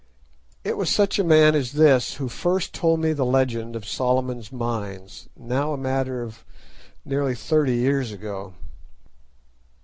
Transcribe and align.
It 0.63 0.77
was 0.77 0.89
such 0.89 1.19
a 1.19 1.23
man 1.23 1.53
as 1.53 1.73
this 1.73 2.15
who 2.15 2.27
first 2.27 2.73
told 2.73 2.99
me 3.01 3.13
the 3.13 3.23
legend 3.23 3.75
of 3.75 3.87
Solomon's 3.87 4.51
Mines, 4.51 5.29
now 5.37 5.73
a 5.73 5.77
matter 5.77 6.23
of 6.23 6.43
nearly 7.05 7.35
thirty 7.35 7.75
years 7.75 8.11
ago. 8.11 8.55